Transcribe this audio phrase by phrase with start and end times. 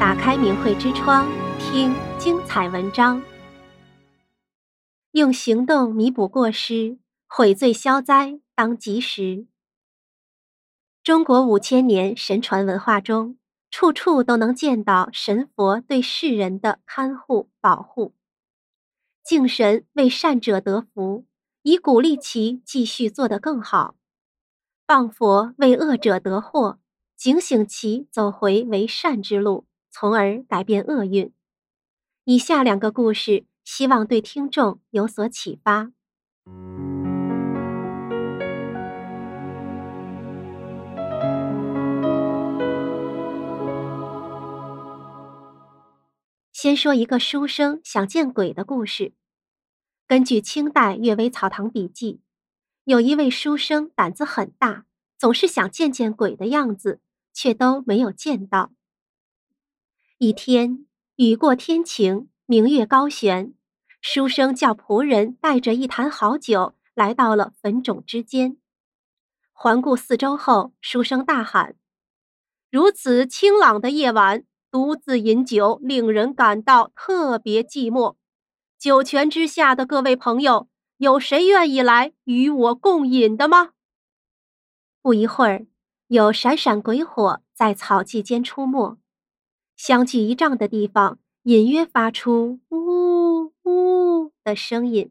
[0.00, 1.28] 打开明慧之窗，
[1.58, 3.20] 听精彩文章。
[5.10, 6.96] 用行动弥补过失，
[7.26, 9.46] 悔罪消灾当及时。
[11.02, 13.36] 中国五千年神传文化中，
[13.70, 18.14] 处处都能见到神佛对世人的看护保护。
[19.22, 21.26] 敬神为善者得福，
[21.60, 23.96] 以鼓励其继续做得更好；
[24.86, 26.78] 谤佛为恶者得祸，
[27.14, 31.32] 警醒其走回为善之路，从而改变厄运。
[32.24, 35.92] 以下两个故事，希望对听众有所启发。
[46.52, 49.14] 先说一个书生想见鬼的故事。
[50.06, 52.14] 根据清代《阅微草堂笔记》，
[52.84, 54.84] 有一位书生胆子很大，
[55.16, 57.00] 总是想见见鬼的样子，
[57.32, 58.72] 却都没有见到。
[60.22, 60.84] 一天，
[61.16, 63.54] 雨过天晴，明月高悬，
[64.02, 68.58] 书生叫仆人带着一坛好酒来到了坟冢之间。
[69.50, 71.74] 环顾四周后，书生大喊
[72.70, 78.16] ：“如此清朗的夜晚，独自饮酒，令人感到特别寂寞。
[78.78, 83.70] 九泉之下的各位朋友，有谁愿意来与我共饮的吗？”
[85.00, 85.66] 不一会儿，
[86.08, 88.98] 有闪闪鬼火在草际间出没，
[89.82, 95.10] 相距一丈的地方，隐约发出“呜呜”的声音，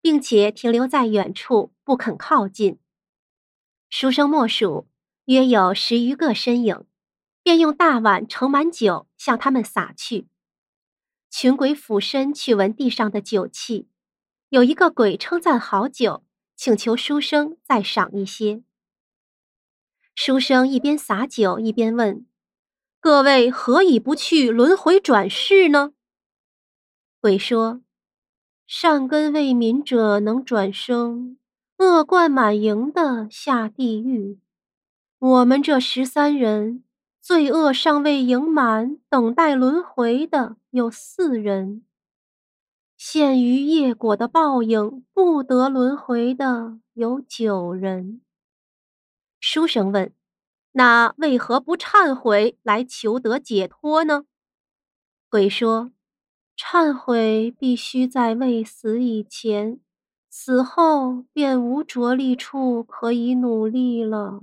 [0.00, 2.80] 并且停留在远处，不肯靠近。
[3.88, 4.88] 书生默数，
[5.26, 6.84] 约有十余个身影。
[7.44, 10.26] 便用大碗盛满酒向他们洒去，
[11.30, 13.86] 群鬼俯身去闻地上的酒气，
[14.48, 16.24] 有一个鬼称赞好酒，
[16.56, 18.64] 请求书生再赏一些。
[20.16, 22.26] 书生一边洒酒一边问
[23.04, 25.92] ：“各位何以不去轮回转世呢？”
[27.20, 27.82] 鬼说
[28.66, 31.36] ：“善根未泯者能转生，
[31.76, 34.38] 恶贯满盈的下地狱。
[35.18, 36.82] 我们这十三人。”
[37.20, 41.80] 罪恶尚未盈满，等待轮回的有四人；
[42.98, 48.20] 陷于业果的报应，不得轮回的有九人。
[49.40, 50.12] 书生问
[50.76, 54.24] ：“那为何不忏悔来求得解脱呢？”
[55.28, 55.90] 鬼说
[56.56, 59.80] ：“忏悔必须在未死以前，
[60.30, 64.42] 死后便无着力处可以努力了。”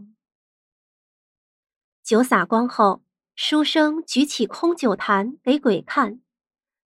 [2.03, 3.01] 酒洒光后，
[3.35, 6.19] 书生举起空酒坛给鬼看，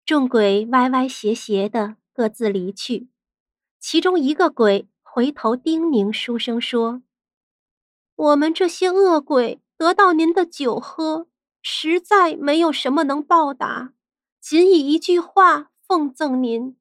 [0.06, 3.08] 众鬼歪歪斜斜的各自离去。
[3.80, 7.02] 其中一个鬼回头叮咛书生说
[8.16, 11.28] ：“我们这些恶鬼得到您的酒喝，
[11.63, 13.94] 实在没有什么能报答，
[14.40, 16.78] 仅以一句话奉赠您：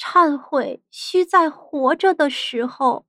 [0.00, 3.06] 忏悔需在活着的时候。”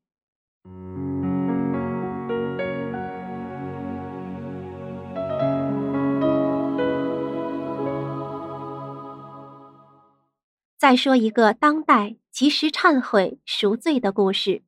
[10.78, 14.62] 再说一个当代及时忏悔赎罪的故事。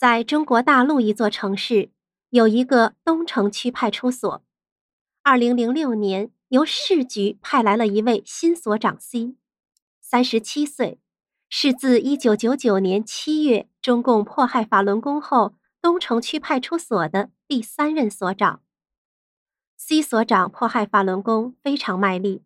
[0.00, 1.90] 在中国大陆一座城市，
[2.30, 4.42] 有一个东城区派出所。
[5.22, 9.34] 二零零六年，由市局派来了一位新所长 C，
[10.00, 10.98] 三十七岁，
[11.50, 15.52] 是自一九九九年七月中共迫害法轮功后，
[15.82, 18.62] 东城区派出所的第三任所长。
[19.76, 22.42] C 所长迫害法轮功非常卖力。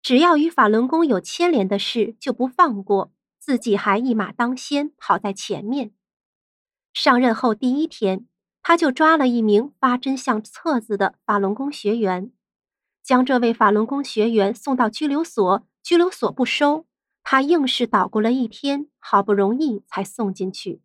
[0.00, 5.90] 只要与法轮功有牵连的事，就不放过，自己还一马当先，跑在前面。
[6.92, 8.26] 上任后第一天，
[8.62, 12.30] 他就抓了一名发真相册子的法轮功学员，
[13.02, 16.86] 将这位法轮功学员送到拘留所，拘留所不收，
[17.22, 20.80] 他硬是捣鼓了一天，好不容易才送进去。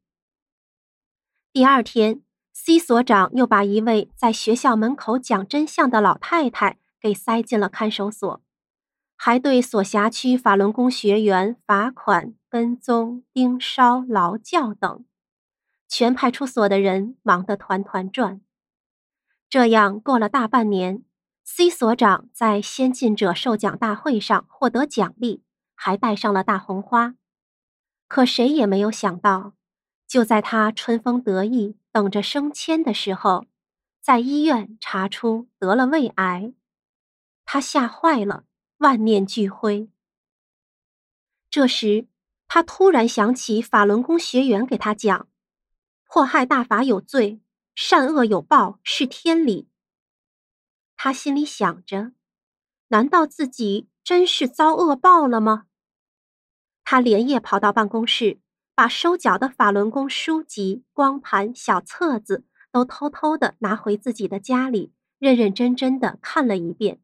[1.51, 2.21] 第二天
[2.53, 8.41] ，C 所长又把一位在学校门口讲真相的老太太给塞进了看守所。
[9.19, 15.03] 还对所辖区法轮功学员罚款、跟踪、盯梢、劳教等，
[15.87, 18.41] 全派出所的人忙得团团转。
[19.49, 21.03] 这样过了大半年
[21.43, 25.43] ，C 所长在先进者授奖大会上获得奖励，
[25.73, 27.15] 还戴上了大红花。
[28.07, 29.53] 可谁也没有想到，
[30.07, 33.45] 就在他春风得意、等着升迁的时候，
[34.01, 36.53] 在医院查出得了胃癌，
[37.45, 38.43] 他吓坏了。
[38.79, 39.89] 万念俱灰。
[41.49, 42.05] 这时，
[42.47, 45.27] 他突然想起法轮功学员给他讲
[46.07, 47.41] ：“迫害大法有罪，
[47.75, 49.69] 善恶有报是天理。”
[50.95, 52.13] 他心里想着：
[52.87, 55.65] 难道自己真是遭恶报了吗？
[56.83, 58.39] 他连夜跑到办公室，
[58.73, 67.01] 把收缴的法轮功书籍、光盘、小册子都偷偷的拿回自己的家里，认认真真的看了一遍。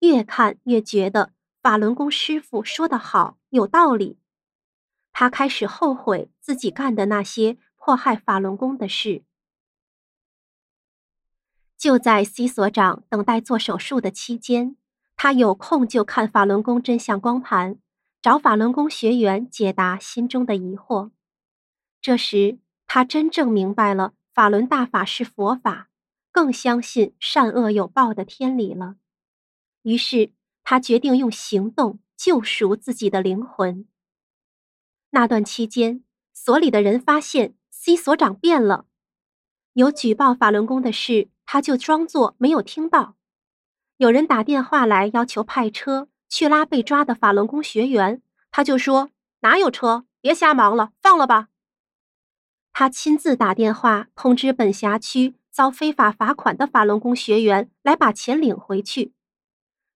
[0.00, 1.32] 越看越觉得
[1.62, 4.18] 法轮功师傅说的好，有道理。
[5.12, 9.22] 他开始后悔自己干的那些迫害法轮功的事。
[11.76, 14.74] 就在 C 所长等待做手术的期间，
[15.14, 17.78] 他有空就看法轮功真相光盘。
[18.20, 21.12] 找法轮功学员解答心中的疑惑。
[22.00, 25.88] 这时，他真正明白了法轮大法是佛法，
[26.32, 28.96] 更相信善恶有报的天理了。
[29.82, 30.32] 于是，
[30.64, 33.86] 他决定用行动救赎自己的灵魂。
[35.10, 37.54] 那段期间，所里的人发现
[37.86, 38.86] C 所长变了，
[39.74, 43.14] 有举报法轮功的事，他就装作没有听到；
[43.96, 46.08] 有人打电话来要求派车。
[46.28, 49.10] 去拉被抓的法轮功学员，他就说
[49.42, 50.04] ：“哪有车？
[50.20, 51.46] 别瞎忙了，放了吧。”
[52.74, 59.12] 他亲自打电话通知本辖区遭非法罚款的法轮功学员来把钱领回去。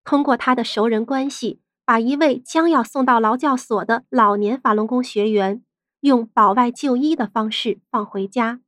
[0.05, 5.65] 通过他的熟人关系，把一位将要送到劳教所的老年法轮功学员
[6.01, 8.61] 用保外就医的方式放回家。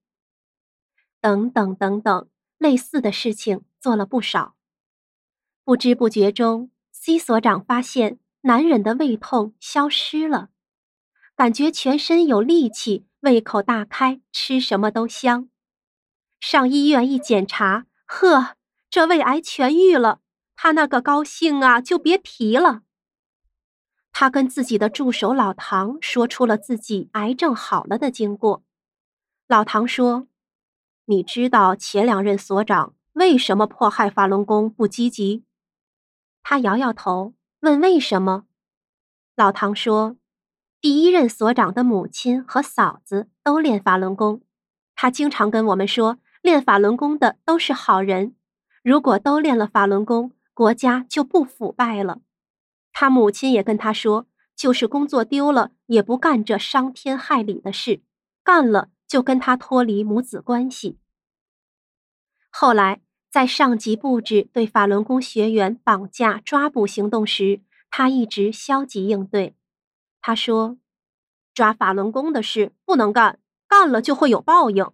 [1.21, 4.55] 等等等等，类似的事情做了不少。
[5.65, 6.71] 不知不觉中。
[6.95, 10.51] C 所长发现男人的胃痛消失了，
[11.35, 15.49] 感觉全身有力气，胃口大开，吃什么都香。
[16.39, 18.57] 上医院一检查，呵，
[18.89, 20.21] 这胃癌痊愈了，
[20.55, 22.83] 他那个高兴啊，就别提了。
[24.13, 28.63] 他跟自己的助手老唐说出了自己癌症好了的经过。
[29.49, 30.29] 老唐说
[31.07, 35.45] ：“你知道前两任所长为什么迫害法轮功不积极？”
[36.45, 38.45] 他摇摇头，问：“为什么？”
[39.35, 40.17] 老唐说
[40.81, 44.43] ：“第一任所长的母亲和嫂子都练法轮功，
[44.95, 48.35] 他经常跟我们说，练法轮功的都是好人。
[48.83, 52.21] 如果都练了法轮功，国家就不腐败了。
[52.93, 58.03] 他母亲也跟他说，就是工作丢了，也不干这伤天害理的事，
[58.45, 60.99] 干了就跟他脱离母子关系。
[62.51, 63.01] 后来。”
[63.33, 69.57] 在上级布置对法轮功学员绑架抓捕行动时，他一直消极应对。
[70.21, 70.77] 他说
[71.55, 74.87] ：“抓法轮功的事不能干，干了就会有报应。”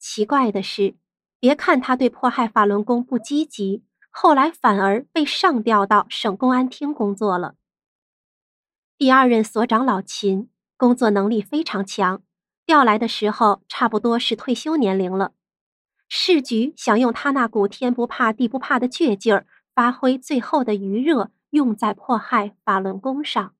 [0.00, 0.96] 奇怪的是，
[1.38, 3.84] 别看他对迫害法轮功不积极，
[4.20, 7.54] 后来反而被上调到省公安厅工作了。
[8.96, 12.20] 第二任所长老秦工作能力非常强，
[12.66, 15.34] 调来的时候差不多是退休年龄了。
[16.08, 23.54] 市局想用他那股天不怕地不怕的倔劲儿，发挥最后的余热，用在迫害法轮功上。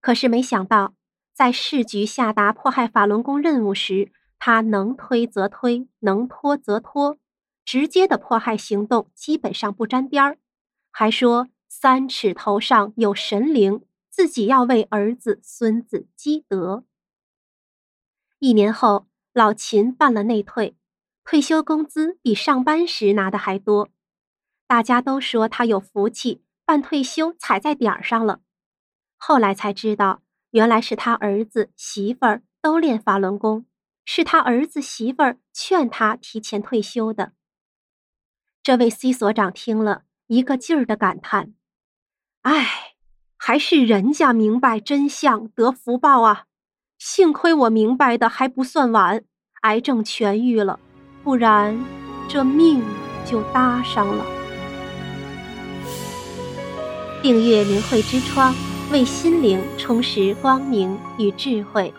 [0.00, 0.94] 可是没想到，
[1.32, 4.10] 在市局下达迫害法轮功任务时，
[4.40, 7.16] 他能推则推，能拖则拖，
[7.64, 10.38] 直接的迫害行动基本上不沾边儿，
[10.90, 16.84] 还说三尺头上有神灵，自己要为儿子孙子积德。
[18.38, 20.76] 一年后，老秦办了内退。
[21.24, 23.90] 退休工资比上班时拿的还多，
[24.66, 28.40] 大家都说他有福气，办退休踩在点儿上了。
[29.16, 33.66] 后来才知道，原来是他儿子媳妇儿都练法轮功，
[34.04, 37.34] 是他儿子媳妇儿劝他提前退休的。
[38.62, 41.52] 这位 C 所长听了一个劲儿的感叹
[42.42, 42.94] ：“哎，
[43.36, 46.44] 还是人家明白真相得福报啊！
[46.96, 49.24] 幸亏我明白的还不算晚，
[49.62, 50.78] 癌症痊愈了。”
[51.24, 51.84] 不然，
[52.28, 52.84] 这命
[53.24, 54.24] 就搭上了。
[57.20, 58.54] 订阅明慧之窗，
[58.92, 61.92] 为心灵充实光明与智慧。